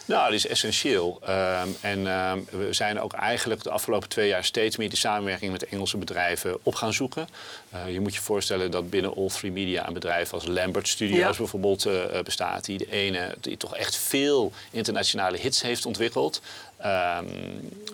Nou, 0.04 0.24
dat 0.24 0.32
is 0.32 0.46
essentieel. 0.46 1.18
Ehm, 1.26 1.68
en 1.80 2.06
ehm, 2.06 2.38
we 2.50 2.72
zijn 2.72 3.00
ook 3.00 3.12
eigenlijk 3.12 3.62
de 3.62 3.70
afgelopen 3.70 4.08
twee 4.08 4.28
jaar 4.28 4.44
steeds 4.44 4.76
meer 4.76 4.88
die 4.88 4.98
samenwerking 4.98 5.52
met 5.52 5.66
Engelse 5.66 5.96
bedrijven 5.96 6.58
op 6.62 6.74
gaan 6.74 6.92
zoeken. 6.92 7.28
Eh, 7.70 7.92
je 7.92 8.00
moet 8.00 8.14
je 8.14 8.20
voorstellen 8.20 8.70
dat 8.70 8.90
binnen 8.90 9.14
All 9.16 9.28
Three 9.28 9.50
Media 9.52 9.86
een 9.86 9.92
bedrijf 9.92 10.32
als 10.32 10.46
Lambert 10.46 10.88
Studios 10.88 11.18
Ja. 11.18 11.32
bijvoorbeeld 11.36 11.86
eh, 11.86 12.20
bestaat. 12.24 12.64
Die 12.64 12.78
de 12.78 12.90
ene 12.90 13.34
die 13.40 13.56
toch 13.56 13.76
echt 13.76 13.96
veel 13.96 14.52
internationale 14.70 15.36
hits 15.38 15.62
heeft 15.62 15.86
ontwikkeld. 15.86 16.40
Ehm, 16.76 17.26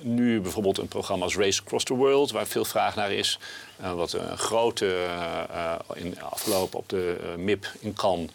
nu 0.01 0.41
bijvoorbeeld 0.41 0.79
een 0.79 0.89
programma 0.89 1.25
als 1.25 1.37
Race 1.37 1.61
Across 1.61 1.85
the 1.85 1.95
World, 1.95 2.31
waar 2.31 2.47
veel 2.47 2.65
vraag 2.65 2.95
naar 2.95 3.13
is. 3.13 3.39
Eh, 3.81 3.93
wat 3.93 4.13
een 4.13 4.39
grote 4.39 5.07
eh, 5.53 5.75
in 5.95 6.23
afgelopen 6.23 6.79
op 6.79 6.89
de 6.89 7.21
eh, 7.23 7.35
MIP 7.35 7.67
in 7.81 7.95
Cannes 7.95 8.31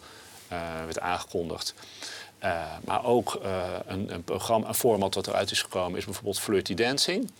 werd 0.84 1.00
aangekondigd. 1.00 1.74
Uh, 2.44 2.62
maar 2.84 3.04
ook 3.04 3.40
uh, 3.44 3.62
een, 3.86 4.12
een, 4.12 4.24
programma, 4.24 4.68
een 4.68 4.74
format 4.74 5.12
dat 5.12 5.26
eruit 5.26 5.50
is 5.50 5.62
gekomen 5.62 5.98
is 5.98 6.04
bijvoorbeeld 6.04 6.40
Flirty 6.40 6.74
Dancing. 6.74 7.30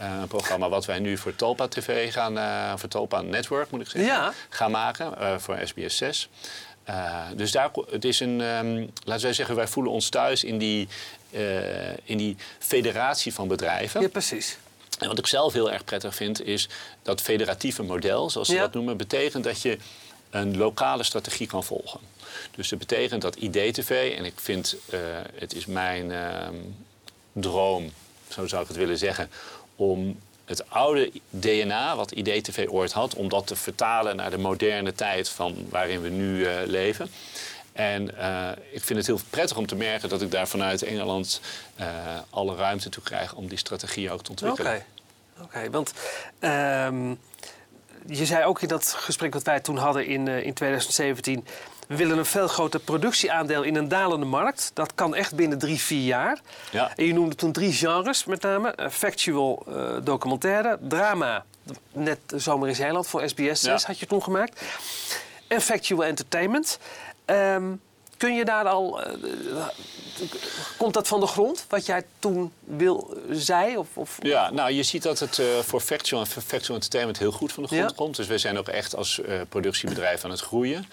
Uh, 0.00 0.18
een 0.20 0.28
programma 0.28 0.68
wat 0.68 0.86
wij 0.86 0.98
nu 0.98 1.16
voor 1.16 1.36
Talpa 1.36 1.68
TV 1.68 2.12
gaan, 2.12 2.78
voor 2.78 2.88
Talpa 2.88 3.20
Network 3.20 3.70
moet 3.70 3.80
ik 3.80 3.86
zeggen, 3.86 4.10
Ja. 4.10 4.32
gaan 4.48 4.70
maken 4.70 5.40
voor 5.40 5.58
SBS 5.64 5.96
6. 5.96 6.28
Dus 7.36 7.52
daar, 7.52 7.70
het 7.90 8.04
is 8.04 8.20
een, 8.20 8.40
um, 8.40 8.90
laten 9.04 9.22
wij 9.24 9.32
zeggen, 9.32 9.54
wij 9.56 9.68
voelen 9.68 9.92
ons 9.92 10.08
thuis 10.08 10.44
in 10.44 10.58
die, 10.58 10.88
in 12.04 12.18
die 12.18 12.36
federatie 12.58 13.34
van 13.34 13.48
bedrijven. 13.48 14.00
Ja, 14.00 14.08
precies. 14.08 14.58
En 14.98 15.08
wat 15.08 15.18
ik 15.18 15.26
zelf 15.26 15.52
heel 15.52 15.72
erg 15.72 15.84
prettig 15.84 16.14
vind, 16.14 16.44
is 16.46 16.68
dat 17.02 17.20
federatieve 17.20 17.82
model, 17.82 18.30
zoals 18.30 18.48
ze 18.48 18.54
Ja. 18.54 18.60
dat 18.60 18.74
noemen, 18.74 18.96
betekent 18.96 19.44
dat 19.44 19.62
je 19.62 19.78
een 20.30 20.56
lokale 20.56 21.02
strategie 21.02 21.46
kan 21.46 21.64
volgen. 21.64 22.00
Dus 22.56 22.68
dat 22.68 22.78
betekent 22.78 23.22
dat 23.22 23.36
IDTV, 23.36 24.14
en 24.18 24.24
ik 24.24 24.32
vind, 24.36 24.76
uh, 24.94 25.00
het 25.34 25.54
is 25.54 25.66
mijn 25.66 26.10
uh, 26.10 26.48
droom, 27.32 27.92
zo 28.28 28.46
zou 28.46 28.62
ik 28.62 28.68
het 28.68 28.76
willen 28.76 28.98
zeggen, 28.98 29.30
om 29.76 30.18
het 30.48 30.70
oude 30.70 31.12
DNA, 31.30 31.96
wat 31.96 32.12
IDTV 32.12 32.66
ooit 32.68 32.92
had, 32.92 33.14
om 33.14 33.28
dat 33.28 33.46
te 33.46 33.56
vertalen 33.56 34.16
naar 34.16 34.30
de 34.30 34.38
moderne 34.38 34.92
tijd 34.92 35.28
van 35.28 35.66
waarin 35.70 36.00
we 36.00 36.08
nu 36.08 36.38
uh, 36.38 36.54
leven. 36.66 37.10
En 37.72 38.10
uh, 38.18 38.48
ik 38.70 38.84
vind 38.84 38.98
het 38.98 39.06
heel 39.06 39.20
prettig 39.30 39.56
om 39.56 39.66
te 39.66 39.74
merken 39.74 40.08
dat 40.08 40.22
ik 40.22 40.30
daar 40.30 40.48
vanuit 40.48 40.82
Engeland 40.82 41.40
uh, 41.80 41.86
alle 42.30 42.56
ruimte 42.56 42.88
toe 42.88 43.02
krijg 43.02 43.34
om 43.34 43.48
die 43.48 43.58
strategie 43.58 44.10
ook 44.10 44.22
te 44.22 44.30
ontwikkelen. 44.30 44.84
Oké, 45.34 45.44
okay. 45.44 45.70
want 45.70 45.92
um, 46.40 47.18
je 48.06 48.26
zei 48.26 48.44
ook 48.44 48.62
in 48.62 48.68
dat 48.68 48.94
gesprek 48.98 49.32
dat 49.32 49.42
wij 49.42 49.60
toen 49.60 49.76
hadden 49.76 50.06
in, 50.06 50.28
in 50.28 50.54
2017... 50.54 51.46
we 51.88 51.96
willen 51.96 52.18
een 52.18 52.26
veel 52.26 52.48
groter 52.48 52.80
productieaandeel 52.80 53.62
in 53.62 53.76
een 53.76 53.88
dalende 53.88 54.26
markt. 54.26 54.70
Dat 54.74 54.94
kan 54.94 55.14
echt 55.14 55.34
binnen 55.34 55.58
drie, 55.58 55.78
vier 55.80 56.04
jaar. 56.04 56.40
Ja. 56.70 56.92
En 56.96 57.04
je 57.04 57.12
noemde 57.12 57.34
toen 57.34 57.52
drie 57.52 57.72
genres 57.72 58.24
met 58.24 58.42
name. 58.42 58.74
Uh, 58.80 58.88
factual 58.88 59.64
uh, 59.68 59.96
documentaire, 60.02 60.78
drama, 60.88 61.44
net 61.92 62.18
Zomer 62.36 62.68
in 62.68 62.74
Zeeland 62.74 63.06
voor 63.06 63.28
SBS 63.28 63.60
6 63.60 63.62
Ja. 63.62 63.78
had 63.86 63.98
je 63.98 64.06
toen 64.06 64.22
gemaakt. 64.22 64.62
En 65.48 65.60
factual 65.60 66.04
entertainment. 66.04 66.78
Um, 67.26 67.80
kun 68.18 68.34
je 68.34 68.44
daar 68.44 68.64
al... 68.64 69.00
Uh, 69.00 69.66
komt 70.78 70.94
dat 70.94 71.08
van 71.08 71.20
de 71.20 71.26
grond, 71.26 71.64
wat 71.68 71.86
jij 71.86 72.02
toen 72.18 72.52
wil, 72.64 73.16
zei? 73.30 73.76
Of, 73.76 73.88
of, 73.94 74.18
ja, 74.22 74.50
nou, 74.50 74.72
je 74.72 74.82
ziet 74.82 75.02
dat 75.02 75.18
het 75.18 75.38
uh, 75.38 75.46
voor 75.58 75.80
factual 75.80 76.20
en 76.20 76.26
factual 76.26 76.74
entertainment 76.74 77.18
heel 77.18 77.30
goed 77.30 77.52
van 77.52 77.62
de 77.62 77.68
grond 77.68 77.90
Ja. 77.90 77.96
komt. 77.96 78.16
Dus 78.16 78.26
we 78.26 78.38
zijn 78.38 78.58
ook 78.58 78.68
echt 78.68 78.96
als 78.96 79.18
uh, 79.18 79.40
productiebedrijf 79.48 80.24
aan 80.24 80.30
het 80.30 80.40
groeien. 80.40 80.86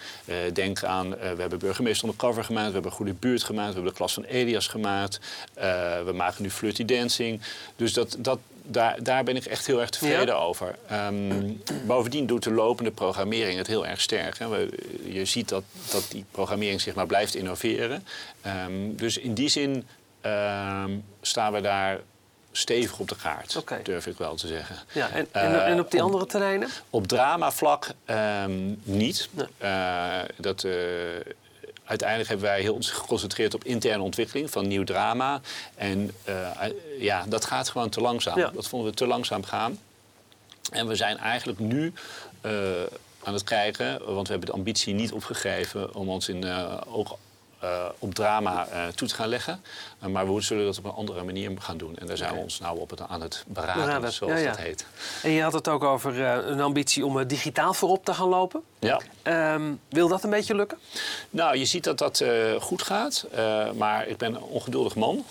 Denk 0.52 0.84
aan, 0.84 1.10
we 1.10 1.36
hebben 1.40 1.58
Burgemeester 1.58 2.04
Undercover 2.04 2.44
gemaakt, 2.44 2.66
we 2.66 2.72
hebben 2.72 2.92
Goede 2.92 3.14
Buurt 3.14 3.44
gemaakt, 3.44 3.68
we 3.68 3.74
hebben 3.74 3.90
de 3.92 3.98
klas 3.98 4.14
van 4.14 4.24
Elias 4.24 4.66
gemaakt. 4.66 5.20
we 6.04 6.12
maken 6.14 6.42
nu 6.42 6.50
Flirty 6.50 6.84
Dancing. 6.84 7.40
Dus 7.76 7.92
dat, 7.92 8.16
dat, 8.18 8.38
daar, 8.66 9.02
daar 9.02 9.24
ben 9.24 9.36
ik 9.36 9.44
echt 9.44 9.66
heel 9.66 9.80
erg 9.80 9.90
tevreden 9.90 10.26
Ja. 10.34 10.40
over. 10.40 10.74
Um, 10.92 11.62
bovendien 11.86 12.26
doet 12.26 12.42
de 12.42 12.50
lopende 12.50 12.90
programmering 12.90 13.58
het 13.58 13.66
heel 13.66 13.86
erg 13.86 14.00
sterk. 14.00 14.38
Hè. 14.38 14.48
We, 14.48 14.68
je 15.04 15.24
ziet 15.24 15.48
dat, 15.48 15.62
dat 15.90 16.06
die 16.10 16.24
programmering 16.30 16.80
zich 16.80 16.94
maar 16.94 17.06
blijft 17.06 17.34
innoveren. 17.34 18.04
Um, 18.66 18.96
dus 18.96 19.18
in 19.18 19.34
die 19.34 19.48
zin 19.48 19.86
um, 20.22 21.04
staan 21.20 21.52
we 21.52 21.60
daar 21.60 22.00
stevig 22.52 22.98
op 22.98 23.08
de 23.08 23.16
kaart, 23.16 23.62
durf 23.82 24.06
ik 24.06 24.18
wel 24.18 24.34
te 24.34 24.46
zeggen. 24.46 24.76
Ja, 24.92 25.08
en, 25.10 25.26
en, 25.32 25.64
en 25.64 25.80
op 25.80 25.90
die 25.90 26.00
op- 26.00 26.06
andere 26.06 26.26
terreinen? 26.26 26.68
Op 26.90 27.06
dramavlak 27.06 27.88
um, 28.44 28.80
niet. 28.82 29.28
Nee. 29.30 29.46
Uh, 29.62 30.18
dat, 30.36 30.64
uh, 30.64 30.72
uiteindelijk 31.86 32.28
hebben 32.28 32.46
wij 32.46 32.60
heel 32.60 32.74
ons 32.74 32.90
geconcentreerd 32.90 33.54
op 33.54 33.64
interne 33.64 34.02
ontwikkeling 34.02 34.50
van 34.50 34.66
nieuw 34.66 34.84
drama. 34.84 35.40
En 35.74 36.10
uh, 36.28 36.48
ja, 36.98 37.24
dat 37.28 37.44
gaat 37.44 37.68
gewoon 37.68 37.88
te 37.88 38.00
langzaam. 38.00 38.38
Ja. 38.38 38.50
Dat 38.50 38.68
vonden 38.68 38.90
we 38.90 38.96
te 38.96 39.06
langzaam 39.06 39.44
gaan. 39.44 39.78
En 40.72 40.86
we 40.86 40.94
zijn 40.94 41.18
eigenlijk 41.18 41.58
nu 41.58 41.92
uh, 42.42 42.52
aan 43.22 43.32
het 43.32 43.44
kijken, 43.44 44.14
want 44.14 44.26
we 44.26 44.32
hebben 44.32 44.50
de 44.50 44.56
ambitie 44.56 44.94
niet 44.94 45.12
opgegeven 45.12 45.94
om 45.94 46.08
ons 46.08 46.28
in, 46.28 46.44
uh, 46.44 46.80
ook 46.86 47.18
uh, 47.66 47.84
op 47.98 48.14
drama 48.14 48.68
uh, 48.72 48.86
toe 48.86 49.08
te 49.08 49.14
gaan 49.14 49.28
leggen. 49.28 49.62
Uh, 50.02 50.08
maar 50.08 50.34
we 50.34 50.40
zullen 50.40 50.64
dat 50.64 50.78
op 50.78 50.84
een 50.84 50.90
andere 50.90 51.22
manier 51.22 51.50
gaan 51.58 51.76
doen. 51.76 51.96
En 51.96 52.06
daar 52.06 52.16
zijn 52.16 52.34
we 52.34 52.40
ons 52.40 52.60
nou 52.60 52.78
op 52.78 52.90
het, 52.90 53.00
aan 53.00 53.20
het 53.20 53.44
beraden, 53.46 53.84
Beraden, 53.84 54.12
zoals 54.12 54.32
ja, 54.32 54.38
ja. 54.38 54.48
dat 54.48 54.58
heet. 54.58 54.86
En 55.22 55.30
je 55.30 55.42
had 55.42 55.52
het 55.52 55.68
ook 55.68 55.84
over 55.84 56.20
een 56.20 56.60
ambitie 56.60 57.06
om 57.06 57.26
digitaal 57.26 57.74
voorop 57.74 58.04
te 58.04 58.14
gaan 58.14 58.28
lopen. 58.28 58.62
Ja. 58.78 59.00
Um, 59.54 59.80
wil 59.88 60.08
dat 60.08 60.24
een 60.24 60.30
beetje 60.30 60.54
lukken? 60.54 60.78
Nou, 61.30 61.56
je 61.56 61.64
ziet 61.64 61.84
dat 61.84 61.98
dat 61.98 62.24
goed 62.60 62.82
gaat. 62.82 63.26
Maar 63.74 64.06
ik 64.06 64.16
ben 64.16 64.34
een 64.34 64.42
ongeduldig 64.42 64.94
man. 64.94 65.24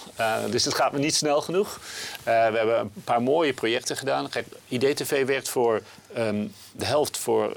Dus 0.49 0.65
het 0.65 0.73
gaat 0.73 0.91
me 0.91 0.99
niet 0.99 1.15
snel 1.15 1.41
genoeg. 1.41 1.79
we 2.23 2.31
hebben 2.31 2.79
een 2.79 2.91
paar 3.03 3.21
mooie 3.21 3.53
projecten 3.53 3.97
gedaan. 3.97 4.29
Kijk, 4.29 4.47
IDTV 4.67 5.25
werkt 5.25 5.49
voor 5.49 5.81
um, 6.17 6.53
de 6.71 6.85
helft 6.85 7.17
voor 7.17 7.53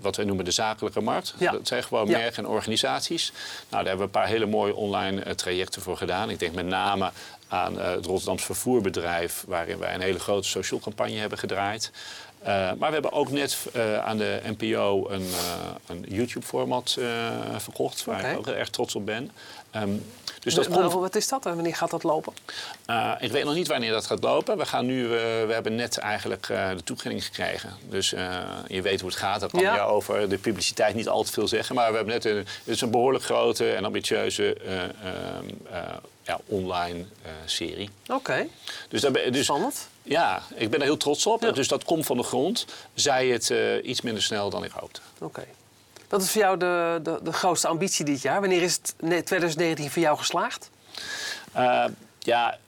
wat 0.00 0.16
wij 0.16 0.24
noemen 0.24 0.44
de 0.44 0.50
zakelijke 0.50 1.00
markt. 1.00 1.34
Ja. 1.38 1.52
Dat 1.52 1.68
zijn 1.68 1.82
gewoon 1.82 2.08
Ja. 2.08 2.18
merken 2.18 2.44
en 2.44 2.50
organisaties. 2.50 3.32
Nou, 3.32 3.44
daar 3.70 3.78
hebben 3.80 3.98
we 3.98 4.04
een 4.04 4.10
paar 4.22 4.26
hele 4.26 4.46
mooie 4.46 4.74
online 4.74 5.34
trajecten 5.34 5.82
voor 5.82 5.96
gedaan. 5.96 6.30
Ik 6.30 6.38
denk 6.38 6.54
met 6.54 6.66
name 6.66 7.10
aan 7.48 7.74
uh, 7.78 7.84
het 7.90 8.06
Rotterdams 8.06 8.44
vervoerbedrijf, 8.44 9.44
waarin 9.46 9.78
wij 9.78 9.94
een 9.94 10.00
hele 10.00 10.18
grote 10.18 10.48
social 10.48 10.80
campagne 10.80 11.16
hebben 11.18 11.38
gedraaid. 11.38 11.90
Uh, 12.46 12.52
maar 12.52 12.88
we 12.88 12.92
hebben 12.92 13.12
ook 13.12 13.30
net 13.30 13.56
uh, 13.76 13.98
aan 13.98 14.16
de 14.16 14.40
NPO 14.58 15.06
een, 15.10 15.26
een 15.86 16.04
YouTube-format 16.08 16.98
verkocht, 17.56 18.04
waar 18.04 18.30
ik 18.30 18.38
ook 18.38 18.44
heel 18.44 18.54
erg 18.54 18.70
trots 18.70 18.94
op 18.94 19.06
ben. 19.06 19.30
Um, 19.76 20.04
dus 20.40 20.54
dat 20.54 20.68
komt... 20.68 20.92
Wat 20.92 21.14
is 21.14 21.28
dat 21.28 21.46
en 21.46 21.54
wanneer 21.54 21.76
gaat 21.76 21.90
dat 21.90 22.02
lopen? 22.02 22.32
Ik 23.18 23.32
weet 23.32 23.44
nog 23.44 23.54
niet 23.54 23.66
wanneer 23.66 23.90
dat 23.90 24.06
gaat 24.06 24.22
lopen. 24.22 24.58
We, 24.58 24.66
gaan 24.66 24.86
nu, 24.86 25.08
we 25.08 25.48
hebben 25.52 25.74
net 25.74 25.98
eigenlijk 25.98 26.46
de 26.46 26.82
toekenning 26.84 27.24
gekregen. 27.24 27.70
Dus 27.88 28.10
je 28.66 28.82
weet 28.82 29.00
hoe 29.00 29.10
het 29.10 29.18
gaat. 29.18 29.40
Dat 29.40 29.50
kan 29.50 29.60
Ja. 29.60 29.74
je 29.74 29.80
over 29.80 30.28
de 30.28 30.38
publiciteit 30.38 30.94
niet 30.94 31.08
al 31.08 31.22
te 31.22 31.32
veel 31.32 31.48
zeggen. 31.48 31.74
Maar 31.74 31.90
we 31.90 31.96
hebben 31.96 32.14
net 32.14 32.24
een, 32.24 32.36
het 32.36 32.46
is 32.64 32.80
een 32.80 32.90
behoorlijk 32.90 33.24
grote 33.24 33.72
en 33.72 33.84
ambitieuze 33.84 34.56
ja, 36.22 36.40
online 36.46 37.04
serie. 37.44 37.90
Oké, 38.08 38.46
Dus, 38.88 39.00
daar 39.00 39.12
dus 39.12 39.44
spannend. 39.44 39.88
Ja, 40.06 40.42
ik 40.54 40.70
ben 40.70 40.80
er 40.80 40.86
heel 40.86 40.96
trots 40.96 41.26
op. 41.26 41.42
Ja. 41.42 41.50
Dus 41.50 41.68
dat 41.68 41.84
komt 41.84 42.06
van 42.06 42.16
de 42.16 42.22
grond. 42.22 42.66
Zij 42.94 43.26
het 43.26 43.50
eh, 43.50 43.84
iets 43.84 44.00
minder 44.00 44.22
snel 44.22 44.50
dan 44.50 44.64
ik 44.64 44.70
hoopte. 44.70 45.00
Oké. 45.18 45.44
Wat 46.08 46.22
is 46.22 46.30
voor 46.30 46.40
jou 46.40 46.56
de, 46.56 47.00
de, 47.02 47.18
de 47.22 47.32
grootste 47.32 47.68
ambitie 47.68 48.04
dit 48.04 48.22
jaar? 48.22 48.40
Wanneer 48.40 48.62
is 48.62 48.74
het 48.74 48.94
ne- 49.00 49.22
2019 49.22 49.90
voor 49.90 50.02
jou 50.02 50.18
geslaagd? 50.18 50.70
Eh, 51.52 51.84
ja, 52.18 52.58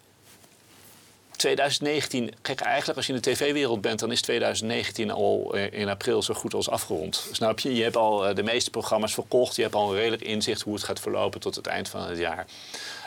2019, 1.37 2.35
kijk, 2.43 2.61
eigenlijk 2.61 2.97
als 2.97 3.07
je 3.07 3.13
in 3.13 3.21
de 3.23 3.31
tv-wereld 3.31 3.81
bent, 3.81 3.99
dan 3.99 4.13
is 4.13 4.23
2019 4.23 5.11
al 5.11 5.55
eh, 5.55 5.81
in 5.81 5.89
april 5.89 6.23
zo 6.23 6.35
goed 6.35 6.55
als 6.55 6.71
afgerond. 6.71 7.29
Snap 7.33 7.59
je? 7.59 7.75
Je 7.75 7.83
hebt 7.83 7.97
al 7.97 8.35
de 8.35 8.43
meeste 8.43 8.71
programma's 8.71 9.15
verkocht, 9.15 9.57
je 9.57 9.63
hebt 9.63 9.75
al 9.75 9.91
een 9.91 9.97
redelijk 9.97 10.23
inzicht 10.23 10.63
hoe 10.63 10.75
het 10.75 10.85
gaat 10.85 11.01
verlopen 11.01 11.41
tot 11.41 11.55
het 11.55 11.67
eind 11.67 11.89
van 11.89 12.03
het 12.03 12.19
jaar. 12.19 12.47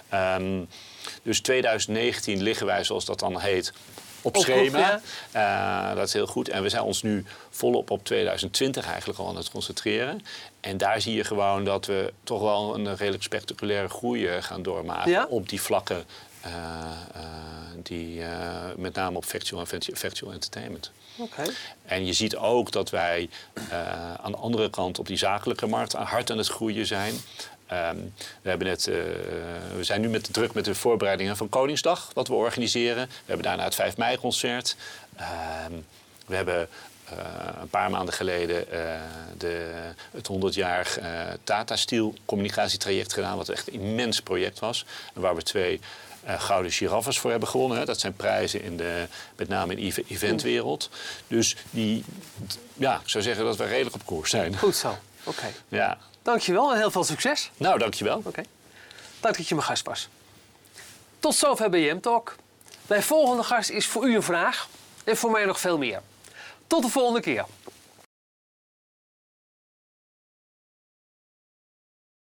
Ehm, 0.09 0.63
dus 1.23 1.41
2019 1.41 2.41
liggen 2.41 2.65
wij, 2.65 2.83
zoals 2.83 3.05
dat 3.05 3.19
dan 3.19 3.39
heet, 3.39 3.73
op 4.21 4.37
schema. 4.37 4.99
ja. 5.33 5.89
Eh, 5.91 5.95
dat 5.95 6.07
is 6.07 6.13
heel 6.13 6.27
goed. 6.27 6.49
En 6.49 6.63
we 6.63 6.69
zijn 6.69 6.83
ons 6.83 7.01
nu 7.01 7.25
volop 7.49 7.89
op 7.91 8.05
2020 8.05 8.85
eigenlijk 8.87 9.19
al 9.19 9.27
aan 9.27 9.35
het 9.35 9.49
concentreren. 9.51 10.25
En 10.59 10.77
daar 10.77 11.01
zie 11.01 11.15
je 11.15 11.23
gewoon 11.23 11.63
dat 11.65 11.85
we 11.85 12.13
toch 12.23 12.41
wel 12.41 12.75
een 12.75 12.95
redelijk 12.95 13.23
spectaculaire 13.23 13.89
groei 13.89 14.27
eh, 14.27 14.43
gaan 14.43 14.61
doormaken 14.63 15.11
Ja? 15.11 15.25
op 15.29 15.49
die 15.49 15.61
vlakken. 15.61 16.03
eh, 16.41 16.51
die, 17.83 18.21
met 18.77 18.95
name 18.95 19.17
op 19.17 19.25
virtual 19.25 19.61
en 19.71 19.81
virtual 19.93 20.31
entertainment. 20.31 20.91
En 21.85 22.05
je 22.05 22.13
ziet 22.13 22.35
ook 22.35 22.71
dat 22.71 22.89
wij 22.89 23.29
aan 24.21 24.31
de 24.31 24.37
andere 24.37 24.69
kant 24.69 24.99
op 24.99 25.07
die 25.07 25.17
zakelijke 25.17 25.67
markt 25.67 25.93
hard 25.93 26.31
aan 26.31 26.37
het 26.37 26.47
groeien 26.47 26.85
zijn. 26.85 27.13
Ehm, 27.71 27.97
we, 28.41 28.49
hebben 28.49 28.67
net, 28.67 28.87
eh, 28.87 28.95
we 29.75 29.83
zijn 29.83 30.01
nu 30.01 30.09
met 30.09 30.25
de 30.25 30.31
druk 30.31 30.53
met 30.53 30.65
de 30.65 30.75
voorbereidingen 30.75 31.37
van 31.37 31.49
Koningsdag, 31.49 32.11
wat 32.13 32.27
we 32.27 32.33
organiseren. 32.33 33.07
We 33.07 33.13
hebben 33.25 33.45
daarna 33.45 33.63
het 33.63 33.75
5 33.75 33.97
mei-concert. 33.97 34.75
Ehm, 35.15 35.73
we 36.27 36.35
hebben 36.35 36.69
eh, 37.11 37.61
een 37.61 37.69
paar 37.69 37.89
maanden 37.89 38.13
geleden 38.13 38.71
eh, 38.71 38.99
de, 39.37 39.71
het 40.11 40.29
100-jarig 40.31 40.99
eh, 40.99 41.09
Tata 41.43 41.75
Steel 41.75 42.13
communicatietraject 42.25 43.13
gedaan, 43.13 43.37
wat 43.37 43.49
echt 43.49 43.67
een 43.67 43.73
immens 43.73 44.21
project 44.21 44.59
was. 44.59 44.85
En 45.13 45.21
waar 45.21 45.35
we 45.35 45.43
twee 45.43 45.79
gouden 46.25 46.71
giraffes 46.71 47.19
voor 47.19 47.31
hebben 47.31 47.49
gewonnen. 47.49 47.77
Hè. 47.77 47.85
Dat 47.85 47.99
zijn 47.99 48.13
prijzen 48.13 48.61
in 48.61 48.77
de, 48.77 49.07
met 49.35 49.47
name 49.47 49.75
in 49.75 49.89
de 49.89 50.03
eventwereld. 50.07 50.89
Dus 51.27 51.55
die, 51.69 52.03
ja, 52.73 52.95
ik 52.95 53.09
zou 53.09 53.23
zeggen 53.23 53.45
dat 53.45 53.57
we 53.57 53.65
redelijk 53.65 53.95
op 53.95 54.05
koers 54.05 54.29
zijn. 54.29 54.57
Goed 54.57 54.75
zo. 54.75 54.97
Oké. 55.23 55.47
Ja. 55.67 55.97
Dankjewel 56.21 56.71
en 56.71 56.77
heel 56.77 56.91
veel 56.91 57.03
succes. 57.03 57.51
Nou, 57.57 57.79
dankjewel. 57.79 58.21
Oké. 58.25 58.41
Dank 59.19 59.37
dat 59.37 59.47
je 59.47 59.55
mijn 59.55 59.67
gast 59.67 59.85
was. 59.85 60.09
Tot 61.19 61.35
zover 61.35 61.69
BM 61.69 61.99
Talk. 61.99 62.35
Mijn 62.87 63.03
volgende 63.03 63.43
gast 63.43 63.69
is 63.69 63.87
voor 63.87 64.07
u 64.07 64.15
een 64.15 64.23
vraag 64.23 64.67
en 65.03 65.17
voor 65.17 65.31
mij 65.31 65.45
nog 65.45 65.59
veel 65.59 65.77
meer. 65.77 66.01
Tot 66.67 66.83
de 66.83 66.89
volgende 66.89 67.21
keer. 67.21 67.45